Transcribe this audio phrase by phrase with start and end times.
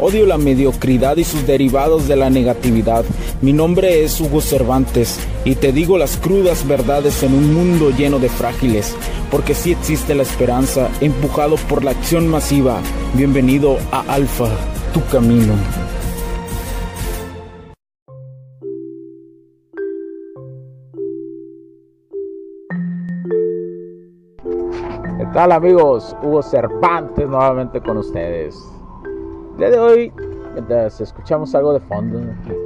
[0.00, 3.04] Odio la mediocridad y sus derivados de la negatividad.
[3.42, 8.20] Mi nombre es Hugo Cervantes y te digo las crudas verdades en un mundo lleno
[8.20, 8.94] de frágiles,
[9.28, 12.78] porque sí existe la esperanza, empujado por la acción masiva.
[13.14, 14.46] Bienvenido a Alfa,
[14.94, 15.54] tu camino.
[25.18, 26.14] ¿Qué tal amigos?
[26.22, 28.77] Hugo Cervantes nuevamente con ustedes.
[29.58, 30.12] El día de hoy,
[30.54, 32.20] mientras escuchamos algo de fondo,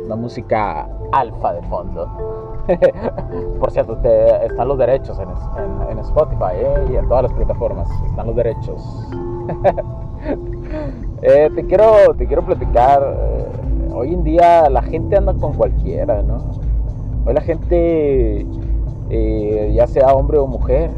[0.04, 2.06] una música alfa de fondo.
[3.58, 6.88] Por cierto, están los derechos en, Spotify ¿eh?
[6.92, 7.88] y en todas las plataformas.
[8.10, 9.08] Están los derechos.
[11.22, 13.00] Eh, te, quiero, te quiero platicar.
[13.02, 16.38] Eh, hoy en día la gente anda con cualquiera, ¿no?
[17.24, 18.46] Hoy la gente,
[19.72, 20.90] ya sea hombre o mujer,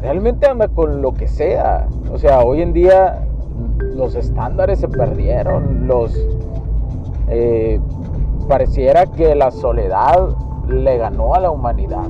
[0.00, 1.88] realmente anda con lo que sea.
[2.12, 3.25] O sea, hoy en día
[3.96, 6.14] los estándares se perdieron, los
[7.28, 7.80] eh,
[8.48, 10.28] pareciera que la soledad
[10.68, 12.08] le ganó a la humanidad.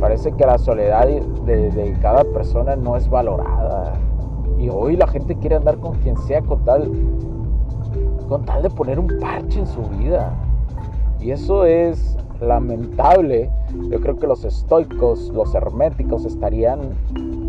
[0.00, 3.94] Parece que la soledad de, cada persona no es valorada.
[4.58, 6.90] Y hoy la gente quiere andar con quien sea con tal,
[8.28, 10.32] con tal de poner un parche en su vida.
[11.20, 13.50] Y eso es lamentable.
[13.90, 16.80] Yo creo que los estoicos, los herméticos estarían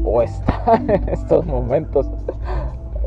[0.03, 2.09] o están en estos momentos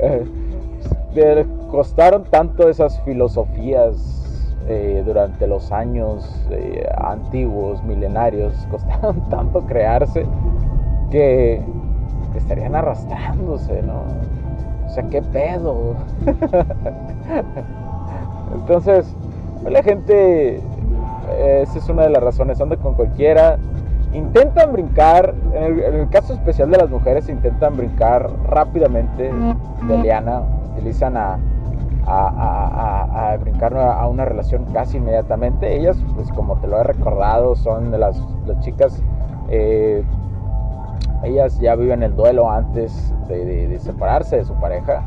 [1.14, 3.96] eh, costaron tanto esas filosofías
[4.68, 10.26] eh, durante los años eh, antiguos, milenarios, costaron tanto crearse
[11.10, 11.62] que
[12.36, 14.04] estarían arrastrándose, ¿no?
[14.86, 15.94] O sea, ¿qué pedo?
[18.54, 19.14] Entonces,
[19.68, 20.60] la gente,
[21.62, 23.58] esa es una de las razones, anda con cualquiera,
[24.12, 29.32] intentan brincar, en el, caso especial de las mujeres, intentan brincar rápidamente
[29.88, 30.42] de liana,
[30.72, 31.38] utilizan a,
[32.06, 35.76] a, brincar a una relación casi inmediatamente.
[35.76, 38.20] Ellas, pues como te lo he recordado, son de las,
[38.60, 39.02] chicas,
[39.48, 40.02] eh,
[41.24, 45.02] ellas ya viven el duelo antes de, separarse de su pareja.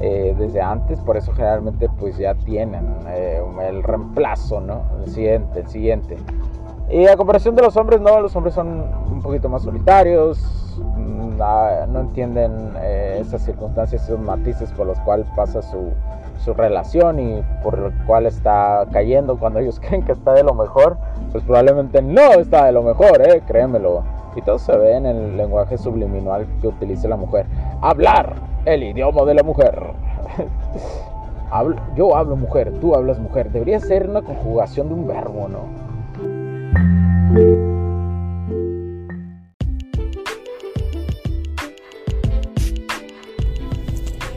[0.00, 4.82] Eh, desde antes, por eso generalmente pues ya tienen eh, el reemplazo, ¿no?
[5.04, 6.16] El siguiente, el siguiente.
[6.94, 10.38] Y a comparación de los hombres, no, los hombres son un poquito más solitarios,
[10.96, 15.90] mm, ah, no entienden eh, esas circunstancias, esos matices por los cuales pasa su,
[16.56, 20.96] relación y por lo cual está cayendo cuando ellos creen que está de lo mejor,
[21.32, 24.04] pues probablemente no está de lo mejor, eh, créemelo.
[24.36, 27.46] Y todo se ve en el lenguaje subliminal que utiliza la mujer.
[27.80, 28.34] Hablar
[28.66, 29.82] el idioma de la mujer.
[31.96, 33.50] Yo hablo mujer, tú hablas mujer.
[33.50, 35.93] Debería ser una conjugación de un verbo, ¿no?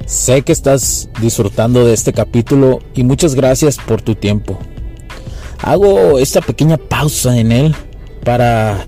[0.05, 4.57] Sé que estás disfrutando de este capítulo y muchas gracias por tu tiempo.
[5.61, 7.75] Hago esta pequeña pausa en él
[8.23, 8.87] para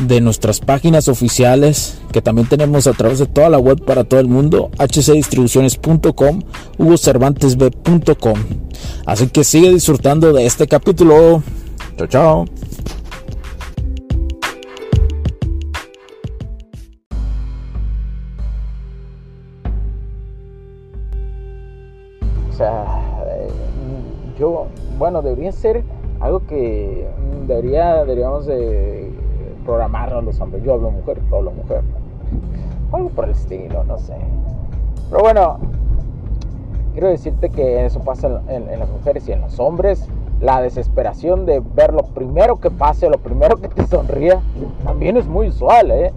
[0.00, 4.20] de nuestras páginas oficiales que también tenemos a través de toda la web para todo
[4.20, 6.42] el mundo, hcdistribuciones.com,
[6.78, 8.38] hugocervantesb.com.
[9.06, 11.42] Así que sigue disfrutando de este capítulo.
[11.96, 12.44] Chao, chao.
[22.48, 22.84] O sea,
[23.26, 23.48] eh,
[24.38, 24.66] yo,
[24.98, 25.82] bueno, debería ser
[26.20, 27.06] algo que
[27.46, 29.09] debería, deberíamos de
[29.90, 30.62] programarnos los hombres.
[30.62, 31.82] Yo hablo mujer, tú hablo mujer.
[32.92, 34.14] Algo por el estilo, no sé.
[35.10, 35.58] Pero bueno,
[36.92, 40.08] quiero decirte que eso pasa en, las mujeres y en los hombres.
[40.40, 44.40] La desesperación de ver lo primero que pase, lo primero que te sonría,
[44.84, 46.12] también es muy usual, ¿eh?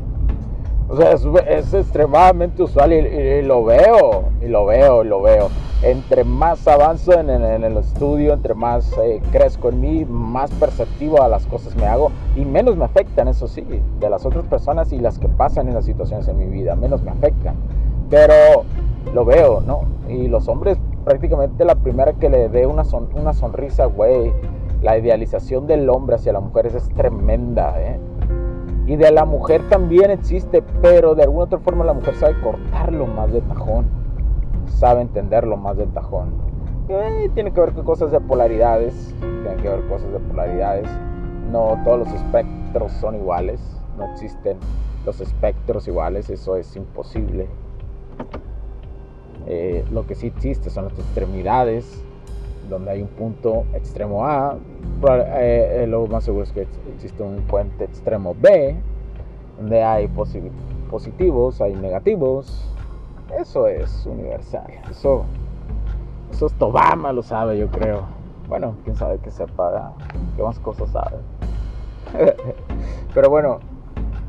[0.89, 5.49] O sea, es, extremadamente usual y, lo veo, y lo veo, y lo veo.
[5.81, 11.27] Entre más avanzo en, el estudio, entre más eh, crezco en mí, más perceptivo a
[11.27, 13.65] las cosas me hago y menos me afectan, eso sí,
[13.99, 17.01] de las otras personas y las que pasan en las situaciones en mi vida, menos
[17.01, 17.55] me afectan.
[18.09, 18.63] Pero
[19.13, 19.81] lo veo, ¿no?
[20.07, 22.83] Y los hombres prácticamente la primera que le dé una,
[23.15, 24.31] una sonrisa, güey.
[24.81, 27.99] La idealización del hombre hacia la mujer es tremenda, ¿eh?
[28.85, 33.07] Y de la mujer también existe, pero de alguna otra forma la mujer sabe cortarlo
[33.07, 33.85] más de tajón.
[34.67, 36.33] Sabe entenderlo más de tajón.
[36.89, 39.15] Eh, tiene que ver con cosas de polaridades.
[39.19, 40.89] Tiene que ver cosas de polaridades.
[41.49, 43.61] No todos los espectros son iguales.
[43.97, 44.57] No existen
[45.05, 46.29] los espectros iguales.
[46.29, 47.47] Eso es imposible.
[49.45, 52.03] Eh, lo que sí existe son las extremidades
[52.73, 54.57] donde hay un punto extremo A,
[55.07, 58.75] eh, eh, lo más seguro es que existe un puente extremo B,
[59.57, 60.07] donde hay
[60.89, 62.69] positivos, hay negativos.
[63.39, 64.67] Eso es universal.
[64.89, 65.25] Eso,
[66.31, 68.01] eso es Tobama, lo sabe, yo creo.
[68.47, 69.93] Bueno, quién sabe que sepa,
[70.35, 71.17] qué más cosas sabe.
[73.13, 73.59] Pero bueno,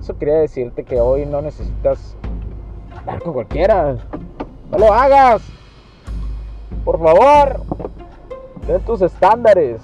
[0.01, 2.17] eso quería decirte que hoy no necesitas
[2.97, 3.97] hablar con cualquiera.
[4.71, 5.43] No lo hagas.
[6.85, 7.63] Por favor.
[8.67, 9.83] Ten tus estándares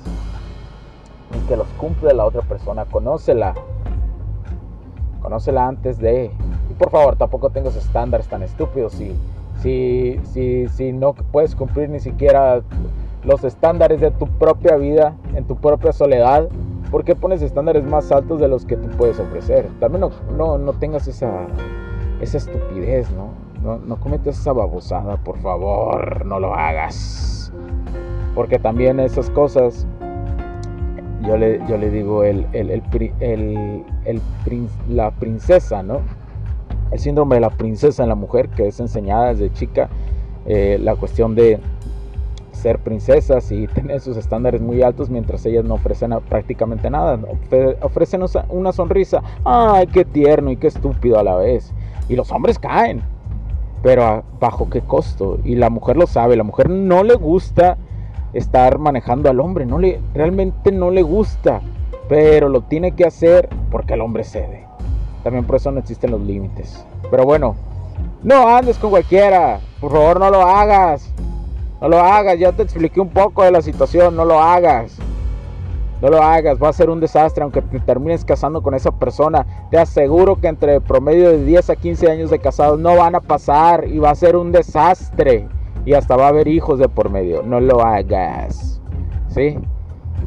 [1.37, 2.87] y que los cumple la otra persona.
[2.87, 3.55] Conócela.
[5.21, 6.31] Conócela antes de.
[6.71, 8.94] Y por favor, tampoco tengas estándares tan estúpidos.
[8.94, 9.15] Si,
[9.61, 12.62] si, si, si no puedes cumplir ni siquiera
[13.23, 16.49] los estándares de tu propia vida, en tu propia soledad,
[16.91, 19.69] ¿por qué pones estándares más altos de los que tú puedes ofrecer?
[19.79, 21.47] También no, no, no tengas esa,
[22.23, 23.29] esa estupidez, ¿no?
[23.62, 23.76] ¿no?
[23.76, 27.53] No cometas esa babosada, por favor, no lo hagas.
[28.35, 29.87] Porque también esas cosas,
[31.23, 32.82] yo le, yo le digo, el, el,
[34.88, 36.00] la princesa, ¿no?
[36.93, 39.88] El síndrome de la princesa en la mujer, que es enseñada desde chica,
[40.47, 41.61] eh, la cuestión de
[42.53, 47.19] ser princesas y tener sus estándares muy altos mientras ellas no ofrecen prácticamente nada.
[47.83, 51.73] Ofrecen una sonrisa, ay, qué tierno y qué estúpido a la vez.
[52.09, 53.03] Y los hombres caen.
[53.83, 55.38] Pero bajo qué costo.
[55.43, 57.79] Y la mujer lo sabe, la mujer no le gusta
[58.32, 59.67] estar manejando al hombre.
[59.67, 61.61] No le, realmente no le gusta,
[62.09, 64.67] pero lo tiene que hacer porque el hombre cede.
[65.23, 66.85] También por eso no existen los límites.
[67.11, 67.56] Pero bueno,
[68.23, 69.61] no andes con cualquiera.
[69.81, 71.12] Por favor, no lo hagas.
[71.81, 72.38] No lo hagas.
[72.38, 74.17] Ya te expliqué un poco de la situación.
[74.17, 74.99] No lo hagas.
[76.00, 79.69] No lo hagas, va a ser un desastre aunque te termines casando con esa persona.
[79.71, 83.21] Te aseguro que entre promedio de 10 a 15 años de casados no van a
[83.21, 85.47] pasar y va a ser un desastre
[85.85, 87.43] y hasta va a haber hijos de por medio.
[87.43, 88.81] No lo hagas.
[89.29, 89.59] ¿Sí?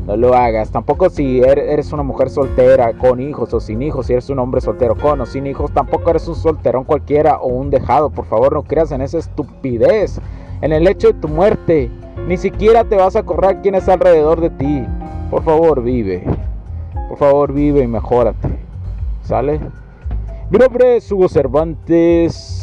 [0.06, 0.72] No lo hagas.
[0.72, 4.40] Tampoco si er-, eres una mujer soltera con hijos o sin hijos, si eres un
[4.40, 8.10] hombre soltero con o sin hijos, tampoco eres un solterón cualquiera o un dejado.
[8.10, 10.20] Por favor, no creas en esa estupidez.
[10.62, 11.90] En el hecho de tu muerte,
[12.28, 14.86] ni siquiera te vas a acordar quién es alrededor de ti.
[15.30, 16.24] Por favor, vive.
[17.10, 18.50] Por favor, vive y mejórate.
[19.24, 19.60] ¿Sale?
[20.50, 22.63] Mi nombre es Hugo Cervantes.